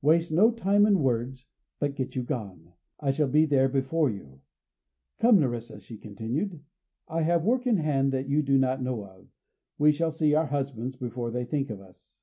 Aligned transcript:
Waste 0.00 0.30
no 0.30 0.52
time 0.52 0.86
in 0.86 1.00
words, 1.00 1.46
but 1.80 1.96
get 1.96 2.14
you 2.14 2.22
gone. 2.22 2.74
I 3.00 3.10
shall 3.10 3.26
be 3.26 3.46
there 3.46 3.68
before 3.68 4.08
you.... 4.08 4.40
Come, 5.18 5.40
Nerissa," 5.40 5.80
she 5.80 5.98
continued, 5.98 6.62
"I 7.08 7.22
have 7.22 7.44
work 7.44 7.66
in 7.66 7.78
hand 7.78 8.12
that 8.12 8.28
you 8.28 8.42
do 8.42 8.58
not 8.58 8.78
yet 8.78 8.82
know 8.84 9.02
of; 9.04 9.26
we 9.78 9.90
shall 9.90 10.12
see 10.12 10.34
our 10.36 10.46
husbands 10.46 10.94
before 10.94 11.32
they 11.32 11.44
think 11.44 11.68
of 11.68 11.80
us!" 11.80 12.22